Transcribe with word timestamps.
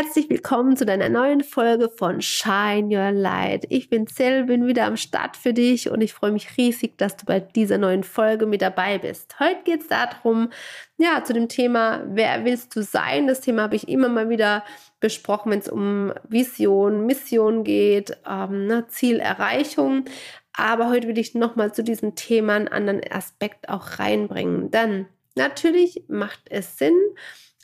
Herzlich 0.00 0.30
willkommen 0.30 0.76
zu 0.76 0.86
deiner 0.86 1.08
neuen 1.08 1.42
Folge 1.42 1.88
von 1.88 2.22
Shine 2.22 2.86
Your 2.86 3.10
Light. 3.10 3.66
Ich 3.68 3.90
bin 3.90 4.06
Zell, 4.06 4.44
bin 4.44 4.68
wieder 4.68 4.84
am 4.84 4.96
Start 4.96 5.36
für 5.36 5.52
dich 5.52 5.90
und 5.90 6.00
ich 6.02 6.14
freue 6.14 6.30
mich 6.30 6.56
riesig, 6.56 6.96
dass 6.98 7.16
du 7.16 7.26
bei 7.26 7.40
dieser 7.40 7.78
neuen 7.78 8.04
Folge 8.04 8.46
mit 8.46 8.62
dabei 8.62 8.98
bist. 8.98 9.40
Heute 9.40 9.58
geht 9.64 9.80
es 9.80 9.88
darum, 9.88 10.50
ja, 10.98 11.24
zu 11.24 11.32
dem 11.32 11.48
Thema, 11.48 12.04
wer 12.06 12.44
willst 12.44 12.76
du 12.76 12.84
sein? 12.84 13.26
Das 13.26 13.40
Thema 13.40 13.62
habe 13.62 13.74
ich 13.74 13.88
immer 13.88 14.08
mal 14.08 14.28
wieder 14.28 14.62
besprochen, 15.00 15.50
wenn 15.50 15.58
es 15.58 15.68
um 15.68 16.12
Vision, 16.28 17.04
Mission 17.04 17.64
geht, 17.64 18.16
ähm, 18.24 18.68
ne, 18.68 18.86
Zielerreichung. 18.86 20.04
Aber 20.52 20.90
heute 20.90 21.08
will 21.08 21.18
ich 21.18 21.34
nochmal 21.34 21.74
zu 21.74 21.82
diesem 21.82 22.14
Thema 22.14 22.54
einen 22.54 22.68
anderen 22.68 23.00
Aspekt 23.10 23.68
auch 23.68 23.98
reinbringen. 23.98 24.70
Dann 24.70 25.08
natürlich 25.34 26.04
macht 26.06 26.42
es 26.50 26.78
Sinn, 26.78 26.94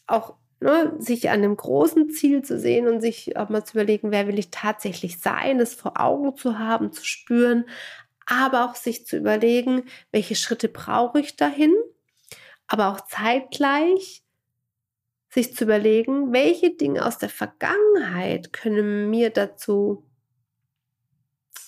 auch 0.09 0.35
ne, 0.65 0.95
sich 0.99 1.29
an 1.29 1.41
einem 1.41 1.57
großen 1.57 2.11
Ziel 2.11 2.43
zu 2.43 2.59
sehen 2.59 2.89
und 2.89 3.01
sich 3.01 3.37
auch 3.37 3.51
mal 3.51 3.65
zu 3.65 3.75
überlegen, 3.75 4.11
wer 4.11 4.27
will 4.27 4.39
ich 4.39 4.51
tatsächlich 4.51 5.21
sein, 5.21 5.59
das 5.59 5.75
vor 5.75 6.01
Augen 6.01 6.37
zu 6.37 6.59
haben, 6.59 6.91
zu 6.91 7.05
spüren, 7.05 7.67
aber 8.27 8.65
auch 8.65 8.75
sich 8.75 9.07
zu 9.07 9.19
überlegen, 9.19 9.85
welche 10.11 10.35
Schritte 10.35 10.69
brauche 10.69 11.21
ich 11.21 11.37
dahin, 11.37 11.75
aber 12.67 12.89
auch 12.91 13.03
zeitgleich 13.03 14.25
sich 15.29 15.55
zu 15.55 15.65
überlegen, 15.65 16.33
welche 16.33 16.71
Dinge 16.71 17.05
aus 17.05 17.19
der 17.19 17.29
Vergangenheit 17.29 18.53
können 18.55 19.11
mir 19.11 19.29
dazu 19.29 20.05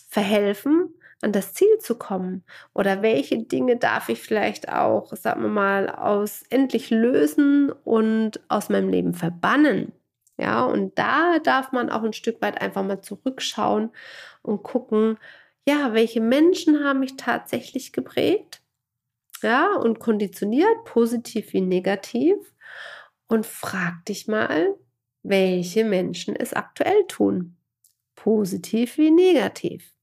verhelfen, 0.08 0.94
an 1.22 1.32
das 1.32 1.54
Ziel 1.54 1.78
zu 1.80 1.96
kommen? 1.96 2.44
Oder 2.74 3.02
welche 3.02 3.38
Dinge 3.44 3.76
darf 3.76 4.08
ich 4.08 4.20
vielleicht 4.20 4.68
auch, 4.68 5.14
sagen 5.16 5.42
wir 5.42 5.48
mal, 5.48 5.88
aus 5.90 6.42
endlich 6.50 6.90
lösen 6.90 7.70
und 7.84 8.40
aus 8.48 8.68
meinem 8.68 8.88
Leben 8.90 9.14
verbannen? 9.14 9.92
Ja, 10.38 10.64
und 10.64 10.98
da 10.98 11.38
darf 11.38 11.72
man 11.72 11.90
auch 11.90 12.02
ein 12.02 12.12
Stück 12.12 12.42
weit 12.42 12.60
einfach 12.60 12.84
mal 12.84 13.00
zurückschauen 13.00 13.90
und 14.42 14.62
gucken, 14.62 15.18
ja, 15.68 15.94
welche 15.94 16.20
Menschen 16.20 16.84
haben 16.84 17.00
mich 17.00 17.16
tatsächlich 17.16 17.92
geprägt? 17.92 18.62
Ja, 19.42 19.74
und 19.76 19.98
konditioniert, 20.00 20.84
positiv 20.84 21.52
wie 21.52 21.60
negativ. 21.60 22.36
Und 23.28 23.46
frag 23.46 24.04
dich 24.06 24.28
mal, 24.28 24.76
welche 25.22 25.84
Menschen 25.84 26.36
es 26.36 26.54
aktuell 26.54 27.06
tun. 27.08 27.56
Positiv 28.16 28.98
wie 28.98 29.10
negativ. 29.10 29.95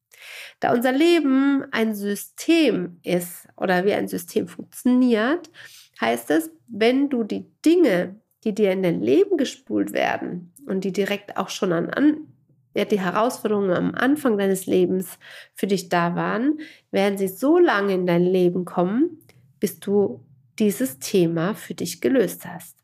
Da 0.63 0.71
unser 0.71 0.93
Leben 0.93 1.65
ein 1.71 1.93
System 1.93 2.97
ist 3.03 3.49
oder 3.57 3.83
wie 3.83 3.91
ein 3.91 4.07
System 4.07 4.47
funktioniert, 4.47 5.51
heißt 5.99 6.31
es, 6.31 6.51
wenn 6.69 7.09
du 7.09 7.25
die 7.25 7.51
Dinge, 7.65 8.21
die 8.45 8.55
dir 8.55 8.71
in 8.71 8.81
dein 8.81 9.01
Leben 9.01 9.35
gespult 9.35 9.91
werden 9.91 10.53
und 10.65 10.85
die 10.85 10.93
direkt 10.93 11.35
auch 11.35 11.49
schon 11.49 11.73
an, 11.73 11.89
an 11.89 12.27
ja, 12.73 12.85
die 12.85 13.01
Herausforderungen 13.01 13.71
am 13.71 13.93
Anfang 13.93 14.37
deines 14.37 14.65
Lebens 14.65 15.19
für 15.53 15.67
dich 15.67 15.89
da 15.89 16.15
waren, 16.15 16.59
werden 16.91 17.17
sie 17.17 17.27
so 17.27 17.57
lange 17.57 17.93
in 17.93 18.05
dein 18.05 18.23
Leben 18.23 18.63
kommen, 18.63 19.19
bis 19.59 19.81
du 19.81 20.23
dieses 20.59 20.97
Thema 20.99 21.55
für 21.55 21.73
dich 21.73 21.99
gelöst 21.99 22.45
hast. 22.45 22.77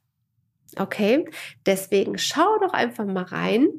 Okay? 0.78 1.30
Deswegen 1.66 2.18
schau 2.18 2.60
doch 2.60 2.74
einfach 2.74 3.06
mal 3.06 3.24
rein, 3.24 3.70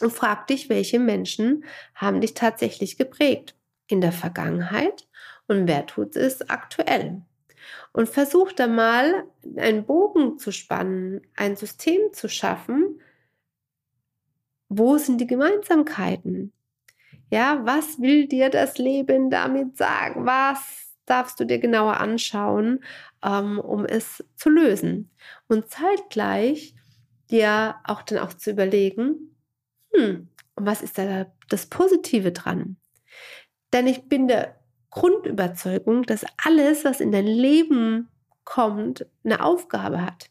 und 0.00 0.12
frag 0.12 0.46
dich, 0.46 0.68
welche 0.68 0.98
Menschen 0.98 1.64
haben 1.94 2.20
dich 2.20 2.34
tatsächlich 2.34 2.96
geprägt 2.96 3.54
in 3.86 4.00
der 4.00 4.12
Vergangenheit 4.12 5.08
und 5.46 5.66
wer 5.66 5.86
tut 5.86 6.16
es 6.16 6.48
aktuell. 6.48 7.22
Und 7.92 8.08
versuch 8.08 8.52
da 8.52 8.68
mal 8.68 9.24
einen 9.56 9.84
Bogen 9.84 10.38
zu 10.38 10.52
spannen, 10.52 11.22
ein 11.36 11.56
System 11.56 12.12
zu 12.12 12.28
schaffen. 12.28 13.00
Wo 14.68 14.96
sind 14.96 15.20
die 15.20 15.26
Gemeinsamkeiten? 15.26 16.52
Ja, 17.30 17.60
was 17.64 18.00
will 18.00 18.26
dir 18.26 18.48
das 18.48 18.78
Leben 18.78 19.28
damit 19.28 19.76
sagen? 19.76 20.24
Was 20.24 20.94
darfst 21.04 21.40
du 21.40 21.44
dir 21.44 21.58
genauer 21.58 21.96
anschauen, 21.98 22.84
ähm, 23.24 23.58
um 23.58 23.84
es 23.84 24.24
zu 24.36 24.50
lösen? 24.50 25.10
Und 25.48 25.68
zeitgleich 25.68 26.74
dir 27.30 27.76
auch 27.84 28.02
dann 28.02 28.18
auch 28.18 28.34
zu 28.34 28.50
überlegen, 28.50 29.36
hm, 29.92 30.28
und 30.54 30.66
was 30.66 30.82
ist 30.82 30.98
da 30.98 31.26
das 31.48 31.66
Positive 31.66 32.32
dran? 32.32 32.76
Denn 33.72 33.86
ich 33.86 34.08
bin 34.08 34.28
der 34.28 34.60
Grundüberzeugung, 34.90 36.02
dass 36.02 36.26
alles, 36.44 36.84
was 36.84 37.00
in 37.00 37.12
dein 37.12 37.26
Leben 37.26 38.08
kommt, 38.44 39.06
eine 39.24 39.44
Aufgabe 39.44 40.04
hat. 40.04 40.30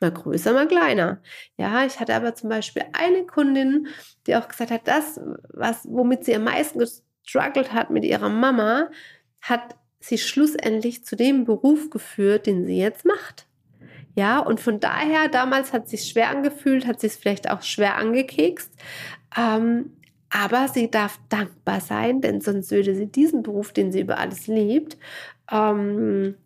Mal 0.00 0.12
größer, 0.12 0.52
mal 0.52 0.68
kleiner. 0.68 1.22
Ja, 1.56 1.86
ich 1.86 1.98
hatte 1.98 2.14
aber 2.14 2.34
zum 2.34 2.50
Beispiel 2.50 2.84
eine 2.92 3.24
Kundin, 3.24 3.88
die 4.26 4.36
auch 4.36 4.48
gesagt 4.48 4.70
hat, 4.70 4.86
das, 4.86 5.18
was, 5.48 5.86
womit 5.88 6.24
sie 6.24 6.34
am 6.34 6.44
meisten 6.44 6.78
gestruggelt 6.78 7.72
hat 7.72 7.90
mit 7.90 8.04
ihrer 8.04 8.28
Mama, 8.28 8.90
hat 9.40 9.76
sie 10.00 10.18
schlussendlich 10.18 11.04
zu 11.04 11.16
dem 11.16 11.44
Beruf 11.44 11.88
geführt, 11.88 12.46
den 12.46 12.66
sie 12.66 12.76
jetzt 12.76 13.06
macht. 13.06 13.46
Ja, 14.16 14.38
und 14.38 14.60
von 14.60 14.78
daher, 14.80 15.28
damals 15.28 15.72
hat 15.72 15.88
sie 15.88 15.96
es 15.96 16.08
schwer 16.08 16.30
angefühlt, 16.30 16.86
hat 16.86 17.00
sie 17.00 17.08
es 17.08 17.16
vielleicht 17.16 17.50
auch 17.50 17.62
schwer 17.62 17.96
angekekst. 17.96 18.70
Ähm, 19.36 19.96
aber 20.30 20.68
sie 20.68 20.90
darf 20.90 21.18
dankbar 21.28 21.80
sein, 21.80 22.20
denn 22.20 22.40
sonst 22.40 22.70
würde 22.70 22.94
sie 22.94 23.06
diesen 23.06 23.42
Beruf, 23.42 23.72
den 23.72 23.92
sie 23.92 24.00
über 24.00 24.18
alles 24.18 24.46
liebt, 24.46 24.96
ähm, 25.50 26.36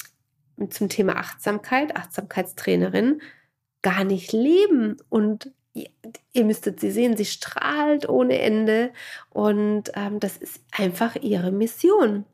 zum 0.71 0.89
Thema 0.89 1.17
Achtsamkeit, 1.17 1.97
Achtsamkeitstrainerin, 1.97 3.23
gar 3.83 4.05
nicht 4.05 4.33
leben. 4.33 4.97
Und 5.09 5.53
ihr 6.33 6.45
müsstet 6.45 6.81
sie 6.81 6.91
sehen, 6.91 7.17
sie 7.17 7.25
strahlt 7.25 8.09
ohne 8.09 8.39
Ende. 8.41 8.93
Und 9.31 9.91
ähm, 9.95 10.21
das 10.21 10.37
ist 10.37 10.61
einfach 10.73 11.17
ihre 11.17 11.53
Mission. 11.53 12.25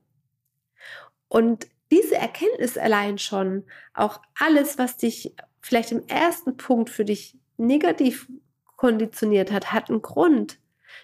Und 1.28 1.66
diese 1.94 2.16
Erkenntnis 2.16 2.76
allein 2.76 3.18
schon, 3.18 3.64
auch 3.94 4.20
alles, 4.38 4.78
was 4.78 4.96
dich 4.96 5.34
vielleicht 5.60 5.92
im 5.92 6.06
ersten 6.08 6.56
Punkt 6.56 6.90
für 6.90 7.04
dich 7.04 7.38
negativ 7.56 8.28
konditioniert 8.76 9.52
hat, 9.52 9.72
hat 9.72 9.90
einen 9.90 10.02
Grund, 10.02 10.58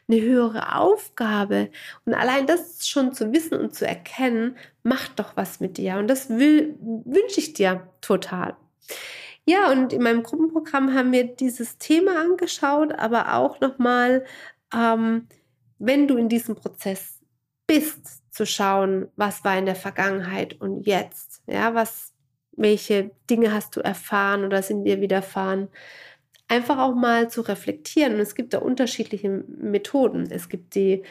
eine 0.09 0.21
höhere 0.21 0.77
Aufgabe. 0.77 1.71
Und 2.05 2.15
allein 2.15 2.47
das 2.47 2.89
schon 2.89 3.15
zu 3.15 3.33
wissen 3.33 3.59
und 3.59 3.75
zu 3.75 3.87
erkennen, 3.87 4.57
macht 4.83 5.19
doch 5.21 5.37
was 5.37 5.61
mit 5.61 5.79
dir. 5.79 5.97
Und 5.97 6.09
das 6.09 6.29
will, 6.29 6.77
wünsche 6.81 7.39
ich 7.39 7.53
dir 7.53 7.89
total. 8.01 8.57
Ja, 9.47 9.71
und 9.71 9.93
in 9.93 10.03
meinem 10.03 10.25
Gruppenprogramm 10.25 10.93
haben 10.95 11.13
wir 11.13 11.25
dieses 11.25 11.79
Thema 11.79 12.21
angeschaut, 12.21 12.93
aber 12.93 13.35
auch 13.35 13.61
nochmal, 13.61 14.25
ähm, 14.75 15.29
wenn 15.79 16.09
du 16.09 16.17
in 16.17 16.29
diesem 16.29 16.57
Prozess 16.57 17.21
bist, 17.67 18.20
zu 18.41 18.47
schauen, 18.47 19.09
was 19.17 19.45
war 19.45 19.59
in 19.59 19.67
der 19.67 19.75
Vergangenheit 19.75 20.59
und 20.63 20.87
jetzt. 20.87 21.43
Ja, 21.47 21.75
was, 21.75 22.15
welche 22.53 23.11
Dinge 23.29 23.53
hast 23.53 23.77
du 23.77 23.81
erfahren 23.81 24.47
oder 24.47 24.63
sind 24.63 24.85
dir 24.85 25.03
widerfahren? 25.03 25.69
Einfach 26.49 26.79
auch 26.79 26.95
mal 26.95 27.29
zu 27.29 27.43
reflektieren. 27.43 28.15
Und 28.15 28.21
es 28.21 28.35
gibt 28.35 28.55
da 28.55 28.61
unterschiedliche 28.61 29.29
Methoden. 29.29 30.31
Es 30.31 30.49
gibt 30.49 30.75
die 30.75 31.03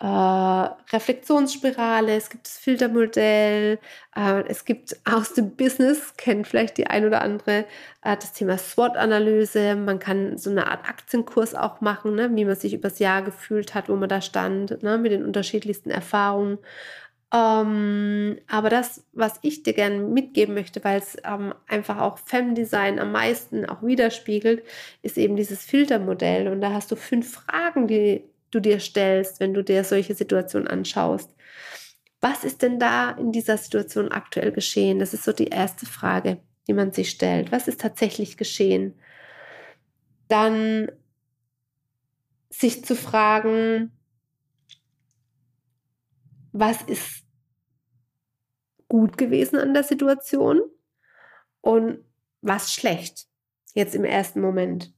äh, 0.00 0.06
Reflexionsspirale, 0.06 2.16
es 2.16 2.30
gibt 2.30 2.46
das 2.46 2.56
Filtermodell, 2.56 3.78
äh, 4.16 4.42
es 4.48 4.64
gibt 4.64 4.96
aus 5.04 5.34
dem 5.34 5.56
Business, 5.56 6.14
kennt 6.16 6.46
vielleicht 6.46 6.78
die 6.78 6.86
ein 6.86 7.06
oder 7.06 7.20
andere, 7.20 7.66
äh, 8.02 8.16
das 8.16 8.32
Thema 8.32 8.56
SWOT-Analyse. 8.56 9.76
Man 9.76 9.98
kann 9.98 10.38
so 10.38 10.48
eine 10.50 10.68
Art 10.70 10.88
Aktienkurs 10.88 11.54
auch 11.54 11.82
machen, 11.82 12.14
ne, 12.14 12.30
wie 12.34 12.46
man 12.46 12.56
sich 12.56 12.72
übers 12.72 12.98
Jahr 12.98 13.22
gefühlt 13.22 13.74
hat, 13.74 13.90
wo 13.90 13.96
man 13.96 14.08
da 14.08 14.22
stand, 14.22 14.82
ne, 14.82 14.96
mit 14.96 15.12
den 15.12 15.24
unterschiedlichsten 15.24 15.90
Erfahrungen. 15.90 16.58
Ähm, 17.32 18.38
aber 18.48 18.70
das, 18.70 19.06
was 19.12 19.38
ich 19.42 19.62
dir 19.62 19.72
gerne 19.74 19.98
mitgeben 19.98 20.54
möchte, 20.54 20.82
weil 20.82 20.98
es 20.98 21.16
ähm, 21.24 21.54
einfach 21.68 21.98
auch 22.00 22.18
Femdesign 22.18 22.98
am 22.98 23.12
meisten 23.12 23.66
auch 23.66 23.82
widerspiegelt, 23.82 24.64
ist 25.02 25.16
eben 25.18 25.36
dieses 25.36 25.64
Filtermodell. 25.64 26.48
Und 26.48 26.60
da 26.60 26.72
hast 26.72 26.90
du 26.90 26.96
fünf 26.96 27.32
Fragen, 27.32 27.86
die 27.86 28.24
du 28.50 28.60
dir 28.60 28.80
stellst, 28.80 29.40
wenn 29.40 29.54
du 29.54 29.62
dir 29.62 29.84
solche 29.84 30.14
Situationen 30.14 30.68
anschaust. 30.68 31.34
Was 32.20 32.44
ist 32.44 32.62
denn 32.62 32.78
da 32.78 33.12
in 33.12 33.32
dieser 33.32 33.56
Situation 33.56 34.10
aktuell 34.10 34.52
geschehen? 34.52 34.98
Das 34.98 35.14
ist 35.14 35.24
so 35.24 35.32
die 35.32 35.48
erste 35.48 35.86
Frage, 35.86 36.42
die 36.66 36.74
man 36.74 36.92
sich 36.92 37.10
stellt. 37.10 37.50
Was 37.50 37.68
ist 37.68 37.80
tatsächlich 37.80 38.36
geschehen? 38.36 38.94
Dann 40.28 40.92
sich 42.50 42.84
zu 42.84 42.94
fragen, 42.94 43.92
was 46.52 46.82
ist 46.82 47.24
gut 48.88 49.16
gewesen 49.16 49.56
an 49.56 49.72
der 49.72 49.84
Situation 49.84 50.60
und 51.60 52.04
was 52.42 52.72
schlecht 52.72 53.28
jetzt 53.74 53.94
im 53.94 54.04
ersten 54.04 54.40
Moment. 54.40 54.92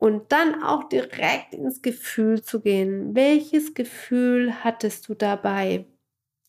Und 0.00 0.32
dann 0.32 0.62
auch 0.62 0.88
direkt 0.88 1.52
ins 1.52 1.82
Gefühl 1.82 2.42
zu 2.42 2.62
gehen. 2.62 3.14
Welches 3.14 3.74
Gefühl 3.74 4.64
hattest 4.64 5.10
du 5.10 5.14
dabei? 5.14 5.84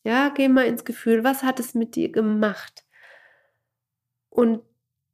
Ja, 0.04 0.30
geh 0.30 0.48
mal 0.48 0.64
ins 0.64 0.86
Gefühl. 0.86 1.22
Was 1.22 1.42
hat 1.42 1.60
es 1.60 1.74
mit 1.74 1.94
dir 1.94 2.10
gemacht? 2.10 2.86
Und 4.30 4.62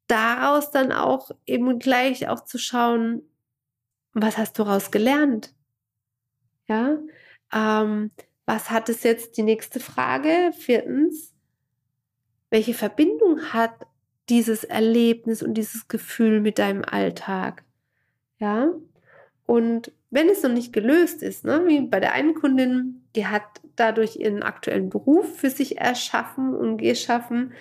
daraus 0.07 0.71
dann 0.71 0.93
auch 0.93 1.33
eben 1.47 1.81
gleich 1.81 2.29
auch 2.29 2.45
zu 2.45 2.59
schauen, 2.59 3.23
was 4.13 4.39
hast 4.39 4.57
du 4.57 4.63
daraus 4.63 4.93
gelernt? 4.93 5.53
Ja, 6.69 6.97
ähm, 7.53 8.13
was 8.47 8.71
hat 8.71 8.89
es 8.89 9.03
jetzt 9.03 9.37
die 9.37 9.43
nächste 9.43 9.81
Frage? 9.81 10.53
Viertens, 10.57 11.35
welche 12.51 12.73
Verbindung 12.73 13.53
hat 13.53 13.89
dieses 14.29 14.63
Erlebnis 14.63 15.43
und 15.43 15.55
dieses 15.55 15.89
Gefühl 15.89 16.41
mit 16.41 16.61
deinem 16.61 16.85
Alltag? 16.85 17.65
Ja, 18.39 18.73
und 19.47 19.93
wenn 20.11 20.29
es 20.29 20.43
noch 20.43 20.53
nicht 20.53 20.73
gelöst 20.73 21.23
ist, 21.23 21.45
ne, 21.45 21.63
wie 21.67 21.81
bei 21.81 22.01
der 22.01 22.13
einen 22.13 22.35
Kundin, 22.35 23.03
die 23.17 23.27
hat 23.27 23.45
dadurch 23.77 24.17
ihren 24.17 24.43
aktuellen 24.43 24.91
Beruf 24.91 25.39
für 25.39 25.51
sich 25.51 25.79
erschaffen 25.79 26.55
und 26.55 26.79
geschaffen, 26.79 27.53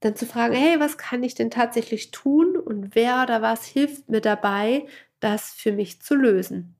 dann 0.00 0.16
zu 0.16 0.26
fragen, 0.26 0.54
hey, 0.54 0.78
was 0.80 0.98
kann 0.98 1.22
ich 1.22 1.34
denn 1.34 1.50
tatsächlich 1.50 2.10
tun 2.10 2.56
und 2.56 2.94
wer 2.94 3.22
oder 3.22 3.40
was 3.40 3.64
hilft 3.64 4.10
mir 4.10 4.20
dabei, 4.20 4.86
das 5.20 5.50
für 5.50 5.72
mich 5.72 6.02
zu 6.02 6.14
lösen? 6.14 6.74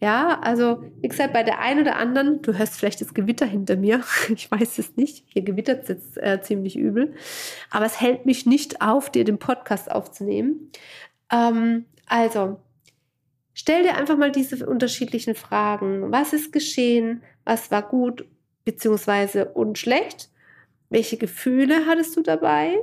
Ja, 0.00 0.40
also 0.40 0.82
wie 1.00 1.06
gesagt, 1.06 1.32
bei 1.32 1.44
der 1.44 1.60
einen 1.60 1.82
oder 1.82 1.94
anderen, 1.94 2.42
du 2.42 2.58
hörst 2.58 2.74
vielleicht 2.74 3.00
das 3.00 3.14
Gewitter 3.14 3.46
hinter 3.46 3.76
mir, 3.76 4.02
ich 4.34 4.50
weiß 4.50 4.78
es 4.78 4.96
nicht, 4.96 5.24
hier 5.28 5.42
gewittert 5.42 5.84
es 5.84 5.88
jetzt 5.88 6.18
äh, 6.18 6.40
ziemlich 6.42 6.76
übel, 6.76 7.14
aber 7.70 7.86
es 7.86 8.00
hält 8.00 8.26
mich 8.26 8.44
nicht 8.44 8.82
auf, 8.82 9.10
dir 9.10 9.22
den 9.22 9.38
Podcast 9.38 9.88
aufzunehmen. 9.88 10.72
Ähm, 11.30 11.86
also, 12.06 12.60
stell 13.54 13.82
dir 13.82 13.96
einfach 13.96 14.16
mal 14.16 14.32
diese 14.32 14.66
unterschiedlichen 14.66 15.34
Fragen. 15.34 16.12
Was 16.12 16.32
ist 16.32 16.52
geschehen? 16.52 17.22
Was 17.44 17.70
war 17.70 17.82
gut 17.82 18.26
bzw. 18.64 19.46
und 19.54 19.78
schlecht? 19.78 20.30
Welche 20.90 21.16
Gefühle 21.16 21.86
hattest 21.86 22.16
du 22.16 22.22
dabei? 22.22 22.76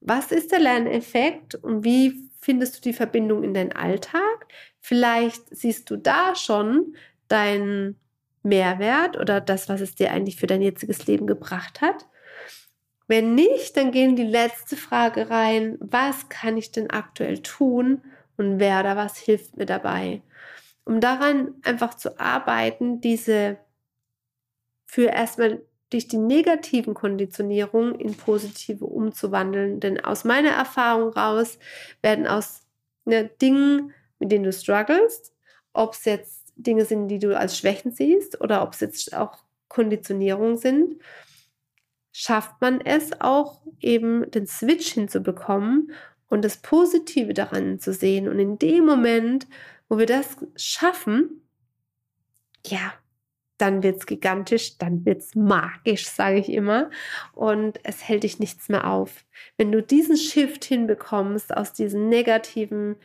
Was 0.00 0.32
ist 0.32 0.52
der 0.52 0.60
Lerneffekt 0.60 1.54
und 1.56 1.84
wie 1.84 2.30
findest 2.40 2.76
du 2.76 2.80
die 2.80 2.92
Verbindung 2.92 3.42
in 3.42 3.54
deinen 3.54 3.72
Alltag? 3.72 4.46
Vielleicht 4.80 5.42
siehst 5.50 5.90
du 5.90 5.96
da 5.96 6.34
schon 6.34 6.94
deinen 7.28 7.98
Mehrwert 8.42 9.16
oder 9.16 9.40
das, 9.40 9.68
was 9.68 9.80
es 9.80 9.94
dir 9.94 10.12
eigentlich 10.12 10.36
für 10.36 10.46
dein 10.46 10.62
jetziges 10.62 11.06
Leben 11.06 11.26
gebracht 11.26 11.80
hat. 11.80 12.06
Wenn 13.08 13.34
nicht, 13.34 13.76
dann 13.76 13.92
gehen 13.92 14.16
die 14.16 14.24
letzte 14.24 14.76
Frage 14.76 15.30
rein, 15.30 15.76
was 15.80 16.28
kann 16.28 16.56
ich 16.56 16.72
denn 16.72 16.90
aktuell 16.90 17.40
tun 17.40 18.02
und 18.36 18.58
wer 18.58 18.80
oder 18.80 18.96
was 18.96 19.16
hilft 19.16 19.56
mir 19.56 19.66
dabei? 19.66 20.22
Um 20.84 21.00
daran 21.00 21.54
einfach 21.62 21.94
zu 21.94 22.18
arbeiten, 22.18 23.00
diese 23.00 23.58
für 24.86 25.06
erstmal 25.06 25.62
durch 25.90 26.08
die 26.08 26.18
negativen 26.18 26.94
Konditionierungen 26.94 27.94
in 27.94 28.16
positive 28.16 28.84
umzuwandeln. 28.84 29.80
Denn 29.80 30.02
aus 30.02 30.24
meiner 30.24 30.50
Erfahrung 30.50 31.10
raus 31.10 31.58
werden 32.02 32.26
aus 32.26 32.62
ne, 33.04 33.30
Dingen, 33.40 33.92
mit 34.18 34.32
denen 34.32 34.44
du 34.44 34.52
struggles, 34.52 35.32
ob 35.72 35.92
es 35.92 36.04
jetzt 36.04 36.52
Dinge 36.56 36.84
sind, 36.84 37.08
die 37.08 37.18
du 37.18 37.36
als 37.36 37.58
Schwächen 37.58 37.92
siehst 37.92 38.40
oder 38.40 38.62
ob 38.62 38.72
es 38.72 38.80
jetzt 38.80 39.14
auch 39.14 39.38
Konditionierungen 39.68 40.56
sind, 40.56 40.96
schafft 42.18 42.62
man 42.62 42.80
es 42.80 43.20
auch 43.20 43.60
eben 43.78 44.30
den 44.30 44.46
Switch 44.46 44.94
hinzubekommen 44.94 45.92
und 46.28 46.42
das 46.46 46.56
Positive 46.56 47.34
daran 47.34 47.78
zu 47.78 47.92
sehen. 47.92 48.26
Und 48.26 48.38
in 48.38 48.58
dem 48.58 48.86
Moment, 48.86 49.46
wo 49.90 49.98
wir 49.98 50.06
das 50.06 50.38
schaffen, 50.56 51.42
ja, 52.64 52.94
dann 53.58 53.82
wird 53.82 53.98
es 53.98 54.06
gigantisch, 54.06 54.78
dann 54.78 55.04
wird 55.04 55.20
es 55.20 55.34
magisch, 55.34 56.06
sage 56.06 56.38
ich 56.38 56.48
immer. 56.48 56.88
Und 57.34 57.80
es 57.82 58.08
hält 58.08 58.22
dich 58.22 58.38
nichts 58.38 58.70
mehr 58.70 58.90
auf. 58.90 59.26
Wenn 59.58 59.70
du 59.70 59.82
diesen 59.82 60.16
Shift 60.16 60.64
hinbekommst, 60.64 61.54
aus 61.54 61.74
diesem 61.74 62.08
Negativen 62.08 62.96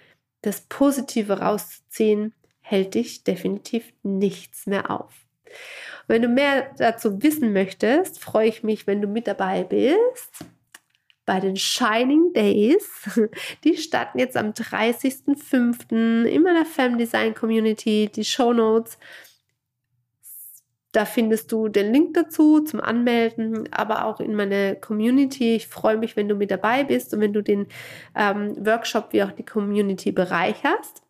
das 0.41 0.61
Positive 0.61 1.39
rauszuziehen, 1.39 2.33
hält 2.61 2.95
dich 2.95 3.25
definitiv 3.25 3.91
nichts 4.03 4.67
mehr 4.67 4.89
auf. 4.89 5.11
Wenn 6.07 6.21
du 6.21 6.27
mehr 6.27 6.71
dazu 6.77 7.21
wissen 7.21 7.53
möchtest, 7.53 8.19
freue 8.19 8.47
ich 8.47 8.63
mich, 8.63 8.87
wenn 8.87 9.01
du 9.01 9.07
mit 9.07 9.27
dabei 9.27 9.63
bist 9.63 10.45
bei 11.25 11.39
den 11.39 11.55
Shining 11.55 12.33
Days. 12.33 12.89
Die 13.63 13.77
starten 13.77 14.19
jetzt 14.19 14.35
am 14.35 14.51
30.05. 14.51 16.25
in 16.25 16.41
meiner 16.41 16.65
Fem 16.65 16.97
Design 16.97 17.33
Community. 17.33 18.09
Die 18.13 18.25
Show 18.25 18.53
Notes 18.53 18.97
da 20.91 21.05
findest 21.05 21.51
du 21.51 21.69
den 21.69 21.93
Link 21.93 22.13
dazu 22.15 22.59
zum 22.59 22.81
Anmelden, 22.81 23.71
aber 23.71 24.05
auch 24.05 24.19
in 24.19 24.35
meine 24.35 24.75
Community. 24.75 25.55
Ich 25.55 25.67
freue 25.67 25.97
mich, 25.97 26.17
wenn 26.17 26.27
du 26.27 26.35
mit 26.35 26.51
dabei 26.51 26.83
bist 26.83 27.13
und 27.13 27.21
wenn 27.21 27.33
du 27.33 27.41
den 27.41 27.67
ähm, 28.15 28.53
Workshop 28.65 29.13
wie 29.13 29.23
auch 29.23 29.31
die 29.31 29.45
Community 29.45 30.11
bereicherst. 30.11 31.01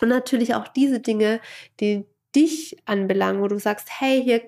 Und 0.00 0.08
natürlich 0.08 0.54
auch 0.54 0.68
diese 0.68 1.00
Dinge, 1.00 1.40
die 1.80 2.04
dich 2.34 2.76
anbelangen, 2.84 3.42
wo 3.42 3.48
du 3.48 3.58
sagst, 3.58 3.88
hey, 4.00 4.22
hier 4.22 4.42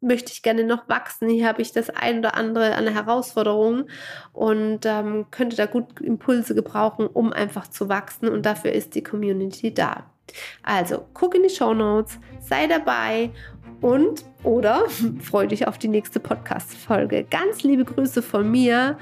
möchte 0.00 0.32
ich 0.32 0.42
gerne 0.42 0.64
noch 0.64 0.88
wachsen, 0.88 1.28
hier 1.28 1.48
habe 1.48 1.62
ich 1.62 1.72
das 1.72 1.90
ein 1.90 2.18
oder 2.18 2.34
andere 2.34 2.74
an 2.74 2.86
Herausforderungen 2.86 3.88
und 4.32 4.80
ähm, 4.84 5.26
könnte 5.30 5.56
da 5.56 5.66
gut 5.66 6.00
Impulse 6.00 6.54
gebrauchen, 6.54 7.06
um 7.06 7.32
einfach 7.32 7.68
zu 7.68 7.88
wachsen 7.88 8.28
und 8.28 8.46
dafür 8.46 8.72
ist 8.72 8.94
die 8.94 9.02
Community 9.02 9.72
da. 9.72 10.10
Also 10.62 11.06
guck 11.14 11.34
in 11.34 11.42
die 11.42 11.50
Show 11.50 11.72
Notes, 11.72 12.18
sei 12.40 12.66
dabei 12.66 13.30
und 13.80 14.24
oder 14.42 14.84
freu 15.20 15.46
dich 15.46 15.66
auf 15.66 15.78
die 15.78 15.88
nächste 15.88 16.20
Podcast-Folge. 16.20 17.24
Ganz 17.24 17.62
liebe 17.62 17.84
Grüße 17.84 18.22
von 18.22 18.50
mir. 18.50 18.98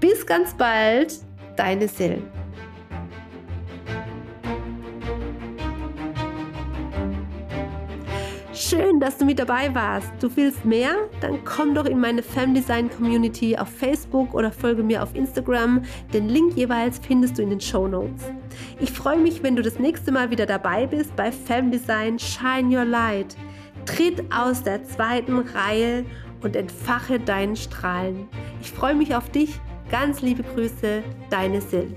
Bis 0.00 0.26
ganz 0.26 0.54
bald, 0.54 1.14
deine 1.56 1.88
Sil. 1.90 2.22
Schön, 8.60 8.98
dass 8.98 9.16
du 9.16 9.24
mit 9.24 9.38
dabei 9.38 9.72
warst. 9.72 10.10
Du 10.18 10.34
willst 10.34 10.64
mehr? 10.64 10.90
Dann 11.20 11.44
komm 11.44 11.76
doch 11.76 11.84
in 11.84 12.00
meine 12.00 12.24
Femdesign 12.24 12.90
Community 12.90 13.56
auf 13.56 13.68
Facebook 13.68 14.34
oder 14.34 14.50
folge 14.50 14.82
mir 14.82 15.00
auf 15.00 15.14
Instagram. 15.14 15.82
Den 16.12 16.28
Link 16.28 16.56
jeweils 16.56 16.98
findest 16.98 17.38
du 17.38 17.42
in 17.42 17.50
den 17.50 17.60
Show 17.60 17.86
Notes. 17.86 18.24
Ich 18.80 18.90
freue 18.90 19.18
mich, 19.18 19.44
wenn 19.44 19.54
du 19.54 19.62
das 19.62 19.78
nächste 19.78 20.10
Mal 20.10 20.32
wieder 20.32 20.44
dabei 20.44 20.88
bist 20.88 21.14
bei 21.14 21.30
Femdesign 21.30 22.18
Shine 22.18 22.76
Your 22.76 22.84
Light. 22.84 23.36
Tritt 23.86 24.24
aus 24.32 24.64
der 24.64 24.82
zweiten 24.82 25.38
Reihe 25.38 26.04
und 26.42 26.56
entfache 26.56 27.20
deinen 27.20 27.54
Strahlen. 27.54 28.26
Ich 28.60 28.72
freue 28.72 28.96
mich 28.96 29.14
auf 29.14 29.30
dich. 29.30 29.60
Ganz 29.88 30.20
liebe 30.20 30.42
Grüße, 30.42 31.04
deine 31.30 31.60
Sil. 31.62 31.94